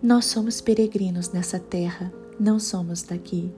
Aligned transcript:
Nós 0.00 0.26
somos 0.26 0.60
peregrinos 0.60 1.30
nessa 1.30 1.58
terra, 1.58 2.12
não 2.38 2.60
somos 2.60 3.02
daqui. 3.02 3.50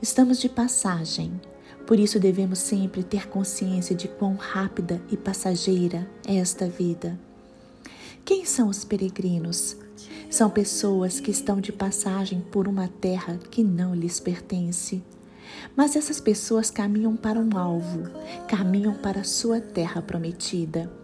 Estamos 0.00 0.38
de 0.38 0.48
passagem, 0.48 1.40
por 1.88 1.98
isso 1.98 2.20
devemos 2.20 2.60
sempre 2.60 3.02
ter 3.02 3.28
consciência 3.28 3.96
de 3.96 4.06
quão 4.06 4.36
rápida 4.36 5.02
e 5.10 5.16
passageira 5.16 6.08
é 6.24 6.36
esta 6.36 6.68
vida. 6.68 7.18
Quem 8.24 8.44
são 8.44 8.68
os 8.68 8.84
peregrinos? 8.84 9.76
São 10.30 10.48
pessoas 10.48 11.18
que 11.18 11.32
estão 11.32 11.60
de 11.60 11.72
passagem 11.72 12.40
por 12.52 12.68
uma 12.68 12.86
terra 12.86 13.36
que 13.50 13.64
não 13.64 13.92
lhes 13.92 14.20
pertence. 14.20 15.02
Mas 15.76 15.96
essas 15.96 16.20
pessoas 16.20 16.70
caminham 16.70 17.16
para 17.16 17.40
um 17.40 17.58
alvo, 17.58 18.08
caminham 18.46 18.94
para 18.94 19.22
a 19.22 19.24
sua 19.24 19.60
terra 19.60 20.00
prometida. 20.00 21.01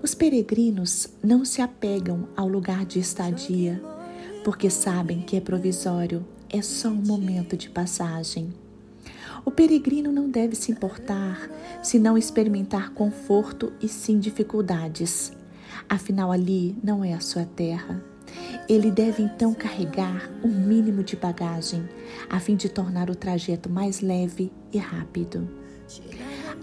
Os 0.00 0.14
peregrinos 0.14 1.08
não 1.22 1.44
se 1.44 1.60
apegam 1.60 2.28
ao 2.36 2.46
lugar 2.46 2.86
de 2.86 3.00
estadia, 3.00 3.82
porque 4.44 4.70
sabem 4.70 5.20
que 5.20 5.36
é 5.36 5.40
provisório, 5.40 6.24
é 6.48 6.62
só 6.62 6.88
um 6.88 7.04
momento 7.04 7.56
de 7.56 7.68
passagem. 7.68 8.54
O 9.44 9.50
peregrino 9.50 10.12
não 10.12 10.30
deve 10.30 10.54
se 10.54 10.70
importar 10.70 11.50
se 11.82 11.98
não 11.98 12.16
experimentar 12.16 12.90
conforto 12.90 13.72
e 13.82 13.88
sim 13.88 14.20
dificuldades. 14.20 15.32
Afinal, 15.88 16.30
ali 16.30 16.76
não 16.82 17.04
é 17.04 17.14
a 17.14 17.20
sua 17.20 17.44
terra. 17.44 18.00
Ele 18.68 18.92
deve 18.92 19.22
então 19.22 19.52
carregar 19.52 20.30
o 20.44 20.46
um 20.46 20.50
mínimo 20.50 21.02
de 21.02 21.16
bagagem, 21.16 21.88
a 22.30 22.38
fim 22.38 22.54
de 22.54 22.68
tornar 22.68 23.10
o 23.10 23.16
trajeto 23.16 23.68
mais 23.68 24.00
leve 24.00 24.52
e 24.72 24.78
rápido. 24.78 25.48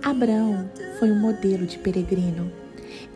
Abraão 0.02 0.70
foi 1.00 1.12
um 1.12 1.20
modelo 1.20 1.66
de 1.66 1.78
peregrino. 1.80 2.65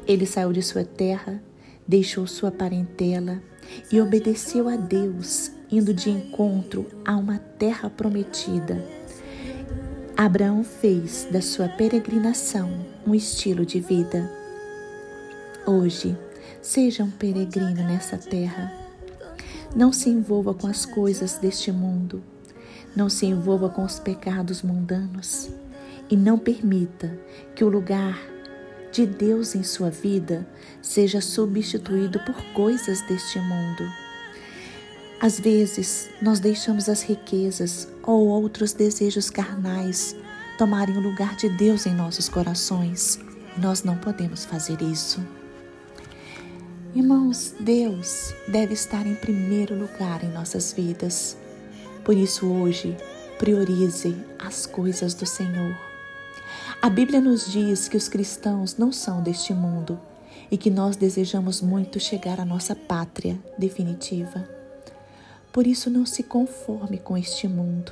Ele 0.09 0.26
saiu 0.26 0.52
de 0.52 0.63
sua 0.63 0.84
terra, 0.84 1.40
deixou 1.88 2.26
sua 2.26 2.50
parentela 2.50 3.40
e 3.91 4.02
obedeceu 4.02 4.67
a 4.67 4.76
Deus, 4.76 5.52
indo 5.72 5.94
de 5.94 6.09
encontro 6.09 6.88
a 7.06 7.16
uma 7.16 7.38
terra 7.38 7.92
prometida. 7.92 8.84
Abraão 10.17 10.64
fez 10.64 11.28
da 11.31 11.44
sua 11.44 11.67
peregrinação 11.69 12.72
um 13.06 13.14
estilo 13.14 13.64
de 13.64 13.80
vida. 13.80 14.28
Hoje, 15.64 16.17
seja 16.59 17.03
um 17.03 17.12
peregrino 17.12 17.84
nessa 17.84 18.17
terra. 18.17 18.73
Não 19.75 19.94
se 19.94 20.09
envolva 20.09 20.56
com 20.56 20.66
as 20.66 20.88
coisas 20.88 21.38
deste 21.38 21.72
mundo. 21.72 22.23
Não 22.95 23.09
se 23.09 23.28
envolva 23.28 23.69
com 23.69 23.84
os 23.84 24.00
pecados 24.00 24.64
mundanos. 24.64 25.52
E 26.09 26.17
não 26.17 26.39
permita 26.39 27.16
que 27.53 27.64
o 27.64 27.69
lugar 27.69 28.19
de 28.92 29.06
Deus 29.06 29.56
em 29.56 29.64
sua 29.64 29.90
vida 29.90 30.48
seja 30.82 31.22
substituído 31.22 32.20
por 32.22 32.36
coisas 32.54 33.02
deste 33.08 33.40
mundo. 33.40 33.84
Às 35.22 35.40
vezes, 35.40 36.09
nós 36.22 36.40
deixamos 36.40 36.88
as 36.88 37.02
riquezas 37.02 37.88
ou 38.04 38.28
outros 38.28 38.72
desejos 38.73 39.30
carnais 39.30 40.16
tomarem 40.58 40.98
o 40.98 41.02
lugar 41.02 41.36
de 41.36 41.50
Deus 41.50 41.86
em 41.86 41.94
nossos 41.94 42.30
corações. 42.30 43.20
Nós 43.58 43.84
não 43.84 43.98
podemos 43.98 44.46
fazer 44.46 44.81
isso. 44.81 45.22
Irmãos, 46.96 47.53
Deus 47.59 48.34
deve 48.48 48.74
estar 48.74 49.06
em 49.06 49.16
primeiro 49.16 49.78
lugar 49.78 50.24
em 50.24 50.31
nossas 50.31 50.74
vidas. 50.74 51.38
Por 52.03 52.16
isso, 52.16 52.48
hoje, 52.48 52.98
priorize 53.38 54.16
as 54.40 54.66
coisas 54.66 55.14
do 55.14 55.26
Senhor. 55.26 55.89
A 56.81 56.89
Bíblia 56.89 57.19
nos 57.19 57.52
diz 57.52 57.88
que 57.88 57.97
os 57.97 58.08
cristãos 58.08 58.77
não 58.77 58.91
são 58.91 59.22
deste 59.22 59.53
mundo 59.53 59.99
e 60.49 60.58
que 60.58 60.69
nós 60.69 60.95
desejamos 60.95 61.61
muito 61.61 61.99
chegar 61.99 62.39
à 62.39 62.45
nossa 62.45 62.75
pátria 62.75 63.38
definitiva. 63.58 64.47
Por 65.52 65.67
isso, 65.67 65.89
não 65.89 66.05
se 66.05 66.23
conforme 66.23 66.97
com 66.97 67.17
este 67.17 67.47
mundo. 67.47 67.91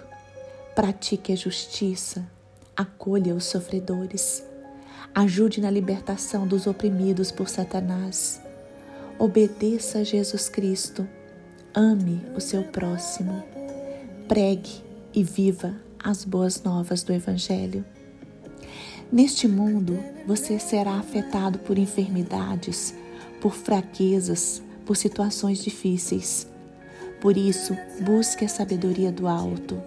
Pratique 0.75 1.33
a 1.33 1.35
justiça, 1.35 2.25
acolha 2.75 3.36
os 3.36 3.45
sofredores, 3.45 4.43
ajude 5.14 5.59
na 5.59 5.70
libertação 5.70 6.47
dos 6.47 6.67
oprimidos 6.67 7.31
por 7.31 7.49
Satanás 7.49 8.42
Obedeça 9.20 9.97
a 9.97 10.03
Jesus 10.03 10.47
Cristo. 10.47 11.08
Ame 11.73 12.21
o 12.36 12.39
seu 12.39 12.61
próximo. 12.61 13.43
Pregue 14.27 14.83
e 15.11 15.23
viva 15.23 15.73
as 15.97 16.23
boas 16.23 16.61
novas 16.61 17.02
do 17.02 17.11
Evangelho. 17.11 17.83
Neste 19.12 19.48
mundo, 19.48 19.98
você 20.26 20.60
será 20.60 20.95
afetado 20.95 21.60
por 21.60 21.78
enfermidades, 21.78 22.94
por 23.40 23.54
fraquezas, 23.54 24.62
por 24.86 24.98
situações 24.98 25.64
difíceis. 25.64 26.45
Por 27.22 27.38
isso, 27.38 27.76
busque 28.02 28.44
a 28.44 28.50
sabedoria 28.50 29.10
do 29.10 29.26
alto. 29.28 29.82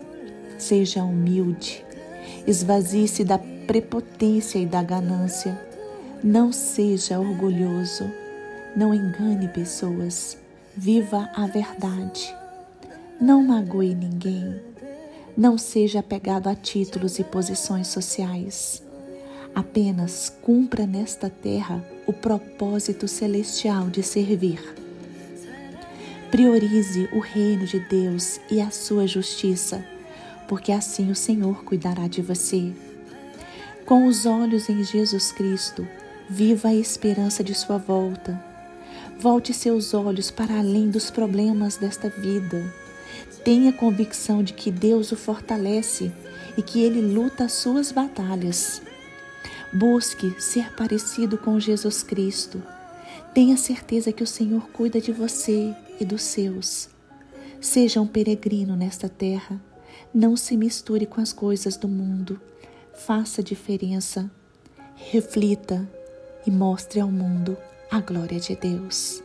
Seja 0.56 1.04
humilde. 1.04 1.84
Esvazie-se 2.46 3.22
da 3.22 3.38
prepotência 3.66 4.58
e 4.58 4.64
da 4.64 4.82
ganância. 4.82 5.60
Não 6.24 6.50
seja 6.50 7.20
orgulhoso. 7.20 8.10
Não 8.74 8.94
engane 8.94 9.48
pessoas, 9.48 10.38
viva 10.74 11.28
a 11.34 11.46
verdade. 11.46 12.34
Não 13.20 13.42
magoe 13.42 13.94
ninguém. 13.94 14.60
Não 15.36 15.58
seja 15.58 16.00
apegado 16.00 16.48
a 16.48 16.54
títulos 16.54 17.18
e 17.18 17.24
posições 17.24 17.88
sociais. 17.88 18.82
Apenas 19.54 20.32
cumpra 20.40 20.86
nesta 20.86 21.28
terra 21.28 21.84
o 22.06 22.12
propósito 22.12 23.06
celestial 23.08 23.88
de 23.88 24.02
servir. 24.02 24.60
Priorize 26.30 27.08
o 27.12 27.18
reino 27.18 27.66
de 27.66 27.80
Deus 27.80 28.40
e 28.50 28.60
a 28.60 28.70
sua 28.70 29.06
justiça, 29.06 29.84
porque 30.48 30.72
assim 30.72 31.10
o 31.10 31.16
Senhor 31.16 31.64
cuidará 31.64 32.06
de 32.06 32.22
você. 32.22 32.72
Com 33.84 34.06
os 34.06 34.26
olhos 34.26 34.68
em 34.68 34.84
Jesus 34.84 35.32
Cristo, 35.32 35.86
viva 36.28 36.68
a 36.68 36.74
esperança 36.74 37.42
de 37.42 37.54
sua 37.54 37.78
volta 37.78 38.50
Volte 39.20 39.52
seus 39.52 39.92
olhos 39.92 40.30
para 40.30 40.58
além 40.58 40.88
dos 40.88 41.10
problemas 41.10 41.76
desta 41.76 42.08
vida. 42.08 42.72
Tenha 43.44 43.70
convicção 43.70 44.42
de 44.42 44.54
que 44.54 44.70
Deus 44.70 45.12
o 45.12 45.16
fortalece 45.16 46.10
e 46.56 46.62
que 46.62 46.80
Ele 46.80 47.02
luta 47.02 47.44
as 47.44 47.52
suas 47.52 47.92
batalhas. 47.92 48.80
Busque 49.72 50.34
ser 50.40 50.74
parecido 50.74 51.38
com 51.38 51.60
Jesus 51.60 52.02
Cristo. 52.02 52.60
Tenha 53.32 53.56
certeza 53.56 54.12
que 54.12 54.22
o 54.22 54.26
Senhor 54.26 54.68
cuida 54.70 55.00
de 55.00 55.12
você 55.12 55.74
e 56.00 56.04
dos 56.04 56.22
seus. 56.22 56.88
Seja 57.60 58.00
um 58.00 58.06
peregrino 58.06 58.74
nesta 58.74 59.08
terra. 59.08 59.60
Não 60.12 60.36
se 60.36 60.56
misture 60.56 61.06
com 61.06 61.20
as 61.20 61.32
coisas 61.32 61.76
do 61.76 61.86
mundo. 61.86 62.40
Faça 62.92 63.42
diferença. 63.42 64.28
Reflita 64.96 65.88
e 66.44 66.50
mostre 66.50 66.98
ao 66.98 67.10
mundo 67.10 67.56
a 67.90 68.00
glória 68.00 68.40
de 68.40 68.56
Deus. 68.56 69.22